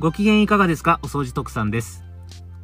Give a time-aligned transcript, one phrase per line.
[0.00, 1.00] ご機嫌いかがですか？
[1.02, 2.04] お掃除特産です。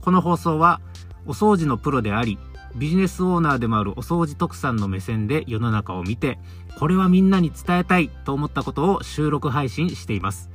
[0.03, 0.81] この放送は、
[1.27, 2.39] お掃除のプロであり、
[2.77, 6.39] ビジネスオーナーでもあるお掃除特産の目線で世の中を見て、
[6.79, 10.49] これはみんなに伝えたいと思ったことを収録配信しています。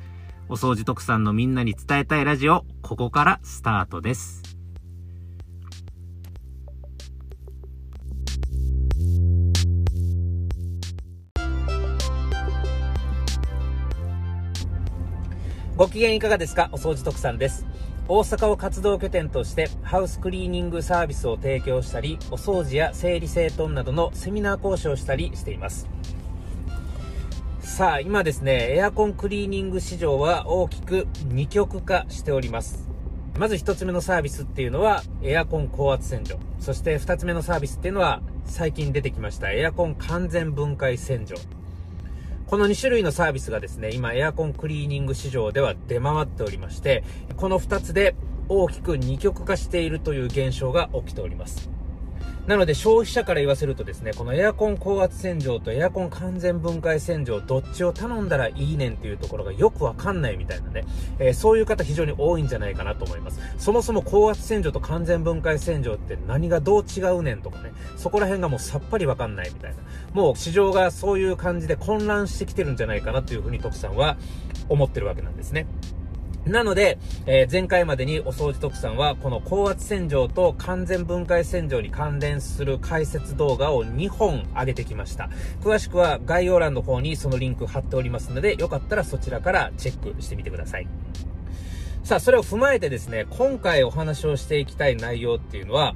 [0.47, 4.48] お掃除特産のみんなに伝えたいラジオ、ここからスタートです。
[15.79, 16.68] ご機嫌いかがですか？
[16.74, 17.65] お掃除特産です。
[18.10, 25.88] 大阪を活動拠点としてハウスクリーニングサービスを提供したり、お掃除や整理整頓などのセミナー講師をしたりしています。
[27.61, 32.89] さあ、今ですね、エアコンクリーニング市場は大きく二極化しております。
[33.38, 36.39] まず1つ目のサービスっていうのはエアコン高圧洗浄。
[36.59, 41.38] そして2つ目のサービスっていうのは最近出てきましたエアコン完全分解洗浄。
[42.50, 47.03] この2種類のサービスがですね、今エアコンクリーニング市場では出回っておりまして、
[47.38, 48.16] この2つで
[48.47, 51.69] 大きく二極化しているという現象が起きております。
[52.50, 60.83] なので消費者から言わせるとですね、このエアコン高圧洗浄とエアコン完全分解洗浄、どっちを頼んだらいいねんっていうところがよくわかんないみたいなね、
[61.19, 63.39] えー、そういう方非常に多いんじゃないかなと思います。
[63.59, 69.78] そもそも高圧洗浄と完全分解洗浄って何がどう違うねんとかね、そこら辺がもうさっぱりわかんないみたいな。
[70.13, 74.17] もう市場がそういう感じで混乱してきてるんじゃないかなというふうに徳さんは
[74.69, 75.67] 思ってるわけなんですね。
[76.50, 76.97] なので、
[77.28, 85.30] えー、前回までにお掃除特産は、この高圧洗浄と完全分解洗浄に関連する解説動画を2本上げてきました。
[85.61, 90.88] 詳しくは概要欄の方にそのリンク貼っておりますので、よかったらそちらからチェックしてみてください。
[92.03, 95.95] さあ、それを踏まえてですね、今回お話をしていきたい内容っていうのは、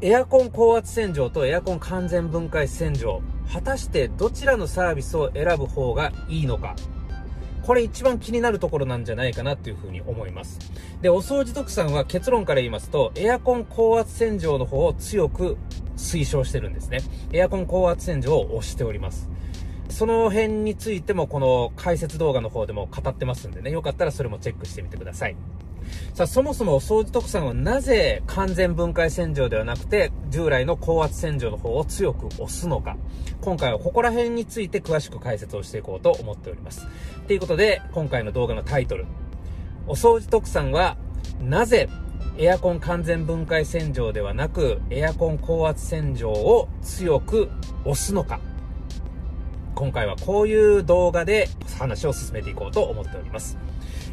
[0.00, 6.76] エアコン高圧洗浄とエアコン完全分解洗浄、果たしてどちらのサービスを選ぶ方がいいのか、
[7.64, 10.58] これ一番気になるところなんじゃないかなっていうふうに思います。
[11.00, 15.56] で、お掃除特産は結論から言いますと、エアコン高圧洗浄の方を強く
[15.96, 17.00] 推奨してるんですね。
[17.32, 19.30] エアコン高圧洗浄を押しております。
[19.88, 25.36] その辺についてもこの解説動画の方でも語ってますんでね、よかったらそれもチェックしてみてください。
[26.14, 32.96] さあ、そもそもお掃除特産はなぜ完全分解洗浄ではなくて、従来の高圧洗浄の方を強く押すのか。
[33.40, 36.86] 今回はここら辺について詳しく解説をしていこうと思っております。
[37.26, 39.06] ということで、今回の動画のタイトル。
[39.86, 40.96] お掃除特産は、
[41.40, 41.88] なぜ
[42.36, 47.50] エアコン完全分解洗浄ではなく、エアコン高圧洗浄を強く
[47.84, 48.40] 押すのか。
[49.74, 51.48] 今回はこういう動画で
[51.78, 53.58] 話を進めていこうと思っております。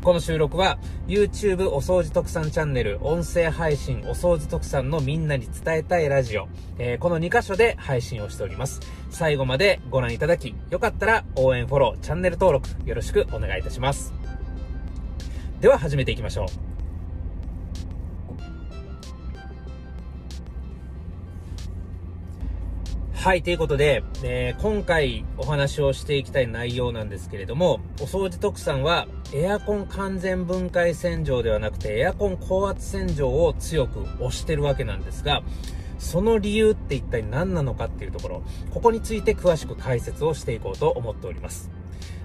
[0.01, 6.47] この収録は YouTube お掃除特産チャンネル音声配信お掃除特産のみんなに伝えたいラジオ、
[6.79, 8.79] えー、この2箇所で配信をしております。
[9.11, 14.13] 最後までご覧いただき、よかったら応援フォロー、チャンネル登録よろしくお願いいたします。
[15.59, 16.70] では始めていきましょう。
[23.21, 35.43] はい、ということで、えー、今回お話をしていきたい内容なんですけれども、お掃除特産はエアコン完全分解洗浄ではなくてエアコン高圧洗浄を強く押してるわけなんですが、
[35.99, 41.69] その理由って一体何なのかっていうところ、ここについて詳しく解説をしていこうと思っております。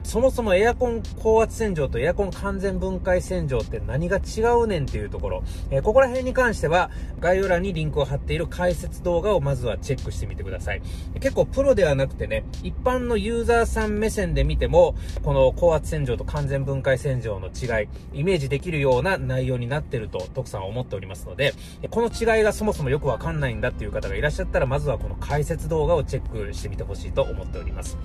[0.07, 10.83] そもそもエアコン高圧洗浄とエアコン完全分解洗浄って何が違うねんっていうところ、えー、ここら辺に関しては概要欄にリンクを貼っている解説動画をまずはチェックしてみてください。
[11.21, 14.95] 結構プロではなくてね、一般のユーザーさん目線で見ても、
[15.25, 21.53] この高圧洗浄と完全分解洗浄の違い、イメージできるような内容になってると徳さんは思っておりますので、
[21.91, 27.99] この違いがそもそもよくわかんないんだっていう方がいらっしゃったら、まずはこの解説動画をチェックしてみてほしいと思っております。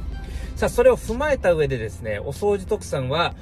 [0.55, 3.33] さあ、それを踏まえた上でですね、お掃除特産は、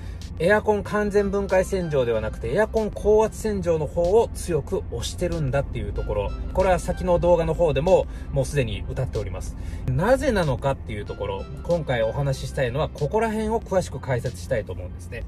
[0.42, 6.31] エアコン完全分解洗浄ではなくて、エアコン高圧洗浄の方を強く押してるんだっていうところ。
[6.53, 9.58] これは先の動画の方でも、もうすでに歌っております。
[9.88, 15.23] なぜなのかっていうところ、今回お話ししたいのは、ここら辺を詳しく解説したいと思うんですね。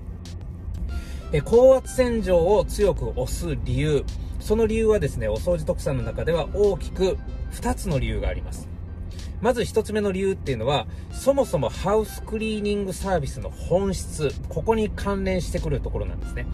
[1.34, 4.06] え高圧洗浄を強く押す理由。
[4.40, 7.18] その理由はですね、お掃除特産の中では大きく
[7.52, 8.71] 2つの理由があります。
[9.42, 16.46] まず一つ目の理由っていうのは、そもそもハウスクリーニングサービスの本質、ここに関連してくるところなんですね。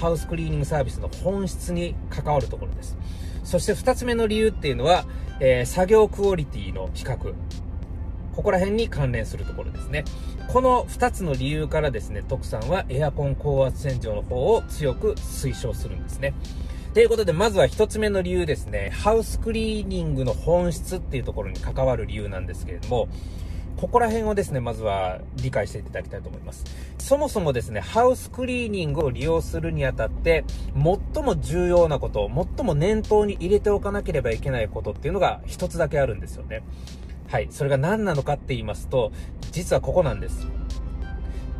[0.00, 2.96] ハウスクリーニングサービスの本質に関わるところです。
[3.44, 5.04] そして二つ目の理由っていうのは、
[5.40, 7.34] えー、作業クオリティの比較。
[8.34, 10.04] ここら辺に関連するところですね。
[10.48, 16.32] この2つの理由からですね、徳さんはエアコン高圧洗浄の方を強く推奨するんですね。
[16.92, 18.90] ということで、まずは一つ目の理由ですね。
[18.92, 23.06] ハウスクリーニングの本質っていうところに関わる理由なんですけれども、
[23.76, 26.64] ここら辺をですね、まずは理解していただきたいと思います。
[26.98, 30.44] そもそもですね、ハウスクリーニングを利用するにあたって、
[30.74, 36.64] 最も重要なこと、最も念頭に入れておかなければいけないことっていうのが一つだけあるんですよね。
[37.28, 37.46] はい。
[37.52, 39.12] それが何なのかって言いますと、
[39.52, 40.48] 実はここなんです。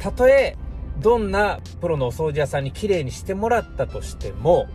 [0.00, 0.56] たとえ、
[0.98, 4.66] どんなプロのお掃除屋さんに綺麗にしてもらったとしても、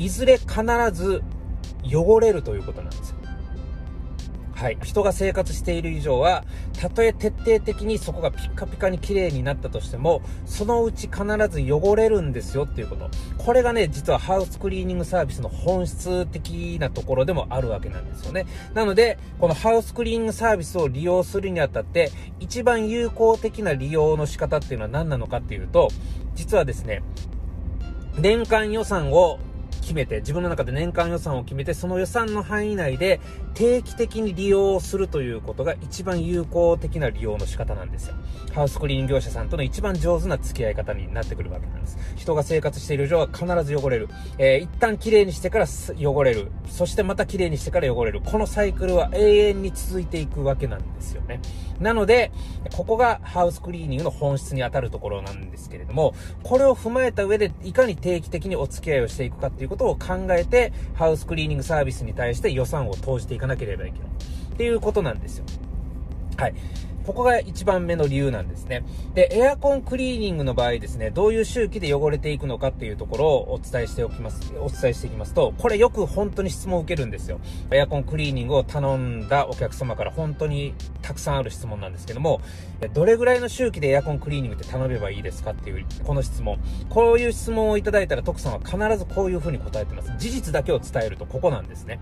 [0.00, 0.62] いずれ必
[0.92, 1.22] ず
[1.84, 3.16] 汚れるということなんですよ。
[4.54, 4.78] はい。
[4.82, 6.44] 人が生活している以上は、
[6.78, 13.10] たとえ徹底的にそこがピッカピカに綺麗になったとしても、そのうち必ず汚れるんですよっていうこと。
[13.38, 18.44] これがね、実はハウスクリーニングサービスの本質的なところでもあるわけなんですよね。
[18.74, 25.88] なので、このハウスクリーニングサービスを利用するにあたって、一番有効的な利用の仕方っていうのは何なのかっていうと、
[26.34, 27.02] 実はですね、
[28.18, 29.38] 年間予算を
[29.80, 33.20] 決めて、自分の中で年間予算を決めて、その予算の範囲内で
[33.54, 38.14] 定期的に利用するということが一番有効的な利用の仕方なんですよ。
[38.52, 41.98] ハウスクリーン業者さんとの一番上手な付き合い方になってくるわけなんです。
[42.16, 44.08] 人が生活している以上は必ず汚れる。
[44.38, 45.66] えー、一旦綺麗にしてから
[45.96, 46.50] 汚れる。
[46.68, 48.20] そしてまた綺麗にしてから汚れる。
[48.20, 51.40] このサイクルは永遠に続いていくわけなんですよね。
[51.80, 52.30] なので、
[52.76, 64.08] ここがハウスクリーニングの本質に当たるところなんですけれども、これを踏まえた上でいかに定期的にお付き合いをしていくかっていうことを考えて、ハウスクリーニングサービスに対して予算を投じていかなければいけない。
[64.08, 65.44] っていうことなんですよ。
[66.36, 66.54] はい。
[67.10, 68.84] ここが一番目の理由なんですね。
[69.14, 77.40] で、エアコンクリーニングの場合ですね、どういう周期で汚れていくのかっていうところをお伝えしておきます、お伝えしていきますと、これよく本当に質問を受けるんですよ。
[77.72, 80.72] エアコンクリーニングを頼んだお客様から本当に
[81.02, 82.42] たくさんある質問なんですけども、
[82.94, 86.60] どれぐらいの周期でエアコンクリーニングって頼めばいいですかっていう、この質問。
[86.90, 90.12] こういう質問をいただいたら徳さんは必ずこういうふうに答えてます。
[90.16, 91.98] 事実だけを伝えるとここなんですね。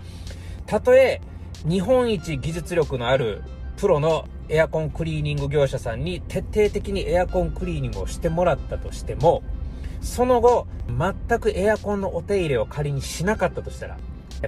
[0.67, 1.23] たとえ、
[1.67, 3.43] 日本一技術力のある
[3.79, 9.43] プロのエアコンクリーニング業者さんに徹底的にエアコンクリーニングをしてもらったとしても、
[10.01, 13.99] その後、全くエアコンのお手入れを仮にしなかったとしたら、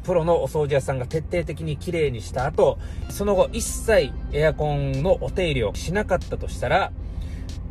[0.02, 2.78] プロのお掃除屋さんが徹底的に綺麗にした後、
[3.10, 6.92] その後一切エアコンのお手入れをしなかったとしたら、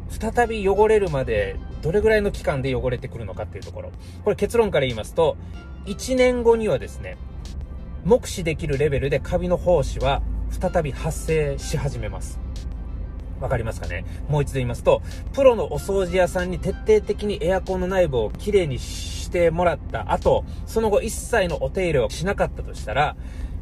[0.10, 3.92] 再び汚れるまでどれぐらいの期間で汚れてくるのかっていうところ。
[4.24, 5.38] これ結論から言いますと、
[5.86, 7.18] 1年後にはですね、
[8.04, 12.40] 目視できるレベルでカビの胞子は再び発生し始めます。
[13.40, 14.04] わかりますかね？
[14.28, 15.01] もう一度言いますと、
[15.34, 23.16] プロのお掃除屋さんに徹底的にエアコンの内部をきれいにしてもらった後、その後一切のお手入れをしなかったとしたら、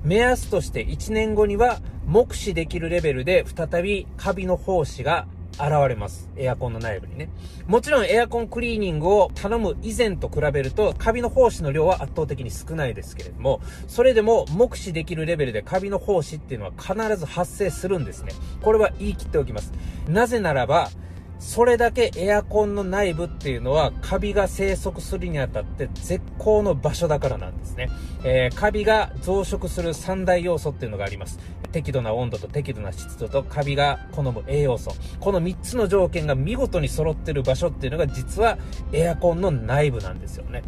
[0.03, 5.27] 目安として1年後には目視できるレベルで再びカビの胞子が
[5.59, 6.29] 現れます。
[6.37, 7.29] エアコンの内部にね。
[7.65, 18.33] もちろんエアコンクリーニングを頼む以前と比べると、カビの胞子の量は圧倒的に少ないですけれども、それでも目視できるレベルでカビの胞子っていうのは必ず発生するんですね。
[18.61, 19.73] これは言い切っておきます。
[20.07, 20.89] なぜならば、
[21.39, 27.89] それだけエアコンの内部っていうのはカビが生息するにあたって絶好の場所だからなんですね。
[28.23, 31.39] えー、カビが増殖する三大要素っていうのがあります。
[31.71, 34.93] 適度な温度と適度な湿度とカビが好む栄養素。
[35.19, 38.57] この3つの条件が見事に揃ってる場所っていうのが実は
[38.91, 40.63] エアコンの内部なんですよね。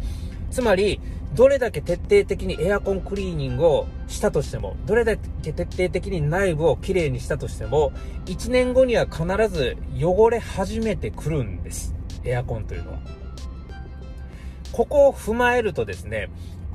[0.50, 1.00] つまり、
[1.34, 7.92] どれだけ徹底的にエアコンクリーニングをしたとしても、どれだけ徹底的に内部をきれいにしたとしても、
[8.26, 11.94] 1年後には必ず汚れ始めてくるんです。
[12.24, 12.98] エアコンというのは。
[14.72, 16.30] ここを踏まえるとですね、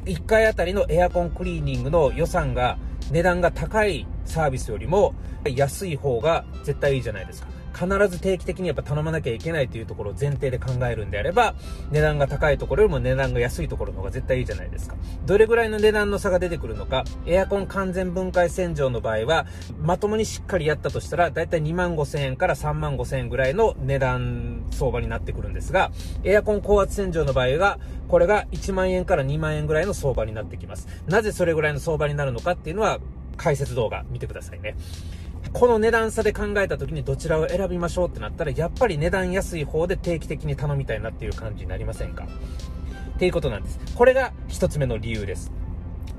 [0.05, 2.77] 1回あたりのエアコンクリーニングの予算が、
[3.11, 5.13] 値段が高いサービスよりも
[5.45, 7.47] 安い方が絶対いいじゃないですか。
[7.75, 11.55] 必ず定期的にやっぱ頼まなきゃいけないというところを前提で考えるんであれば、
[11.91, 14.95] 値段が高いところよりも値段が安いところの方が絶対いいじゃないですか。
[15.25, 19.45] どれぐらいの値段の差が出てくるのか、エアコン完全分解洗浄の場合は、
[19.81, 25.91] まともにしっかりやったとしたら、だいたい2万5千円から3万5千円ぐらいの値段相場になってくるんですが、
[26.23, 30.87] エアコン高圧洗浄の場合が、これが1万円から2万円ぐらいの相場になってきます。
[31.07, 32.99] なぜそれぐらいの相場になるのかっていうのは、
[33.37, 34.75] 解説動画見てくださいね。
[35.53, 42.27] この値段差で考えた時にどちらを選びましょうってなったら、やっぱり値段安い方で定期的に頼みたいなっていう感じになりませんか？
[43.15, 43.79] っていうことなんです。
[43.95, 45.51] これが一つ目の理由です。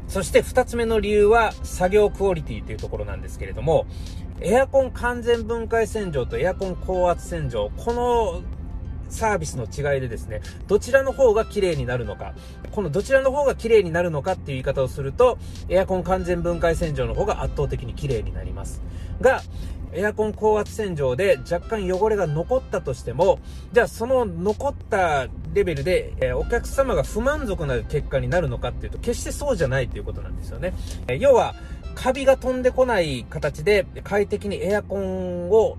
[0.09, 3.87] そして二つ目の理由は作業クオリティというところなんですけれども、
[4.41, 8.43] エアコン完全分解洗浄とエアコン高圧洗浄、この
[9.09, 12.35] サービスの違いでですね、どちらの方が綺麗になるのか、
[12.73, 18.83] このどちらの方が綺麗になるのかっていう言い方をすると、エアコン完全分解洗浄の方が圧倒的に綺麗になります。
[19.21, 19.43] が、
[19.93, 23.39] エアコン高圧洗浄で若干汚れが残ったとしても、
[23.73, 30.75] じゃあその残ったレベルで、え、お客様が不満足な結果になるのかっていうと、決してそうじゃないということなんですよね。
[31.09, 31.55] え、要は、
[31.95, 35.79] カビが飛んでこない形で快適にエアコンを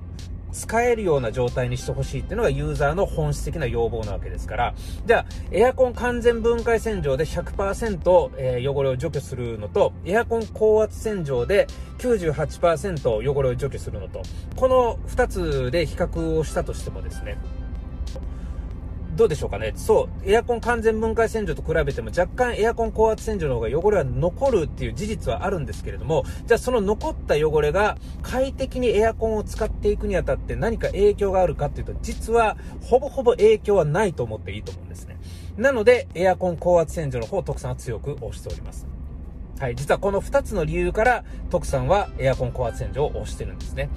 [0.51, 4.73] 使えるような状態にしてほしいっていうのがユーザーの本質的な要望なわけですから、
[5.05, 11.67] じゃあ、エアコン完全分解洗浄で100%、えー、汚れを除去するのと、エアコン高圧洗浄で
[11.99, 14.21] 98%汚れを除去するのと、
[14.55, 17.37] この2つで比較をしたとしてもですね、
[19.17, 19.73] どうでしょうかね。
[19.75, 35.17] そう、エアコン完全分解洗浄と比べても若干エアコン高圧洗浄の方が汚れは残るっていう事実はあるんですけれども、じゃあその残った汚れが快適にエアコンを使っていくにあたって何か影響があるかっていうと、実はほぼほぼ影響はないと思っていいと思うんですね。
[35.57, 38.85] なので、エアコン高圧洗浄の方、徳さんは強く推しております。
[39.59, 39.75] はい。
[39.75, 43.89] 実はこの2つの理由から、徳さんはエアコン高圧洗浄を推してるんですね。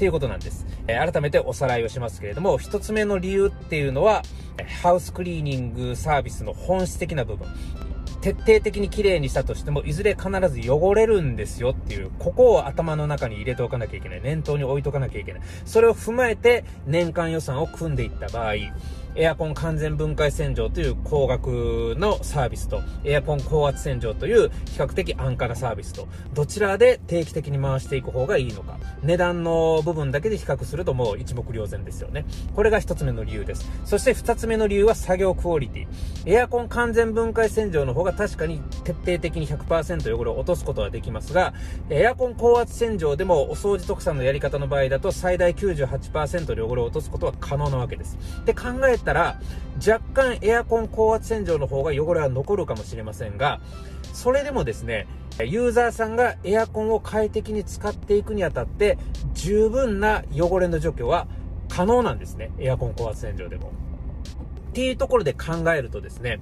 [0.00, 0.66] ていうことなんです。
[0.88, 4.22] えー、改めておさらいをしますけれども、一つ目の理由っていうのは、
[4.82, 7.46] ハウスクリーニングサービスの本質的な部分。
[8.22, 14.22] 徹底的に綺麗にしたとしても、いずれ必ず汚れるんですよっていう、ここを頭の中に入れておかなきゃいけない。
[14.22, 15.42] 念頭に置いとかなきゃいけない。
[15.66, 18.54] それを踏まえて、年間予算を組んでいった場合、
[19.16, 28.78] エアコン完全分解洗浄という高額のサービスと、エアコン高圧洗浄という比較的安価なサービスと、どちらで定期的に回していく方がいいのか。
[29.02, 32.24] 値段の部分だけで比較するともう一目瞭然ですよね。
[32.54, 33.68] これが一つ目の理由です。
[33.84, 36.32] そして二つ目の理由は作業クオリティ。
[36.32, 41.52] エアコン完全分解洗浄の方が確かに徹底的に100%汚れを落とすことはできますが、
[41.88, 48.16] エアコン高圧洗浄でもお掃除特産のやり方の場合だと最大98%で汚れを落とすことは可能なわけです。
[48.44, 49.40] で考えったら、
[49.76, 53.60] 若干エアコン高圧洗浄の方が汚れは残るかもしれませんが、
[54.12, 55.06] それでもですね、
[55.44, 58.98] ユーザーさんがエアコンを快適に使っていくにあたって、
[59.32, 61.26] 十分な汚れの除去は
[61.68, 62.50] 可能なんですね。
[62.58, 63.72] エアコン高圧洗浄でも。
[64.70, 66.40] っていうところで考えるとですね、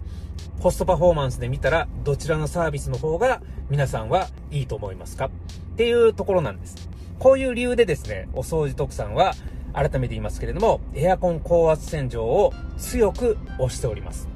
[0.61, 5.27] コストパフォーマンスで見たら、どちらのサービスの方が皆さんはいいと思いますか？
[5.27, 5.31] っ
[5.77, 6.89] ていうところなんです。
[7.19, 9.35] こういう理由でですね、お掃除特産は、
[9.73, 14.29] 改めて言いますけれども、エアコン高圧洗浄を強く押しております。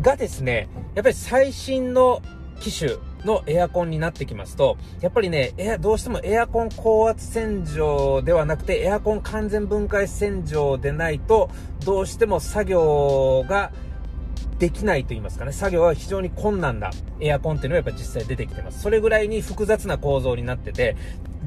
[0.00, 2.22] がですね、やっぱり最新の
[2.60, 2.92] 機種
[3.24, 11.50] のエアコンになってきますと、やっぱりね、エア、どうしてもエアコン高圧洗浄ではなくて、エアコン完全分解洗浄でないと、
[11.84, 13.72] どうしても作業が
[14.60, 18.82] できないと言いますかね、作業は非常に困難なエアコンっていうのはやっぱ実際出てきてます。
[18.82, 20.96] それぐらいに複雑な構造になってて、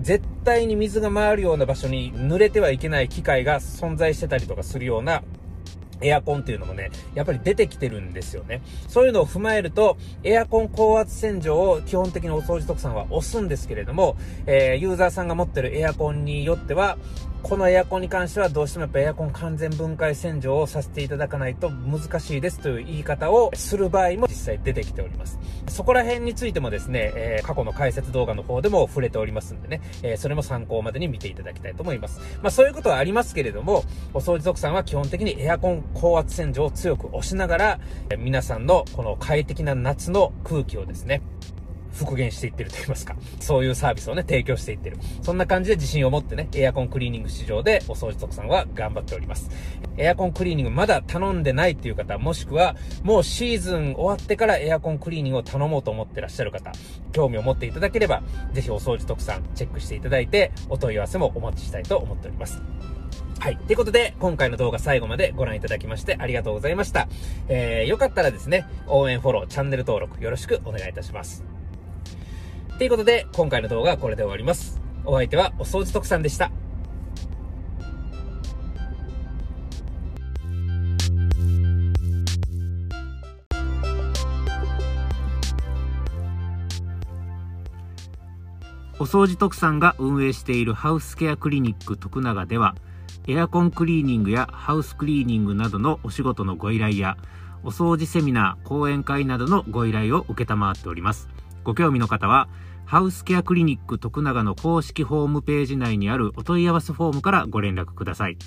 [0.02, 5.22] 絶対に水が回るような場所に濡れてはいけない機械が存在してたりとかするような
[6.02, 8.64] エアコンっていうのもね、やっぱり出てきてるんですよね。
[8.88, 14.18] そういうのを踏まえると、エアコン高圧洗浄を基本的にお掃除特産は押すんですけれども、
[14.48, 16.98] えー、ユーザーさんが持ってるエアコンによっては、
[17.44, 25.38] このエアコンに関してはどうしてもやっぱエアコン完全分解洗浄をさせていただかないと難しいですという言い方をする場合も実際出てきております。
[25.68, 32.22] そこら辺についてもですね、えー、過去の解説動画の方でも触れておりますんでね、えー、それも参考までに見ていただきたいと思います。
[32.42, 33.84] まあそういうことはありますけれども、
[34.14, 37.80] お掃除族さんは基本的にエアコン高圧洗浄を強く押しながら、
[38.18, 41.22] 皆さんのこの快適な夏の空気をですね、
[41.94, 44.98] 復元していってると言いますか、そういうサービスをね、提供していってる。
[45.22, 49.50] そんな感じで自信を持ってね、エアコンクリーニング市場でお掃除特産は頑張っております。
[49.98, 56.72] エアコンクリーニングまだ頼んでないっていう方、もしくは、もうシーズン終わってからエアコンクリーニングを頼もうと思ってらっしゃる方、
[57.12, 58.24] 興味を持っていただければ、
[58.54, 62.62] ぜひお掃除特産チェックしていただいて、お問い合わせもお待ちしたいと思っております。
[63.40, 63.58] はい。
[63.58, 67.08] ということで、今回の動画最後までご覧いただきましてありがとうございました。
[67.50, 71.53] えー、よかったらですね、応援フォロー、チャンネル登録よろしくお願いいたします。
[72.78, 74.82] ということで、今回の動画はこれで終わります。
[75.06, 76.52] お相手はお掃除特産でした。
[89.00, 92.76] お掃除特産が運営しているハウスケアクリニック徳永では、
[93.28, 97.18] エアコンクリーニングやハウスクリーニングなどのお仕事のご依頼や、
[97.64, 101.33] お掃除セミナー、講演会などのご依頼を受けたまわっております。
[101.64, 102.48] ご興味の方は、
[102.86, 108.38] ハウスケアクリニック徳永の公式ホームページ内にあるお問い合わせフォームからご連絡ください。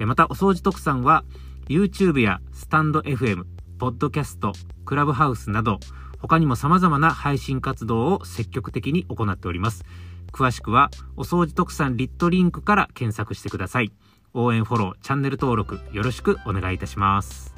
[0.00, 1.24] また、お掃除特産は、
[1.68, 3.44] YouTube やスタンド FM、
[3.78, 4.52] ポッドキャスト、
[4.84, 5.80] クラブハウスなど、
[6.18, 9.84] 他にも様々な配信活動を積極的に行っております。
[10.32, 13.92] 詳しくは、お掃除特産リットリンクから検索してください。
[14.34, 17.55] 応援フォロー、チャンネル登録よろしくお願いいたします。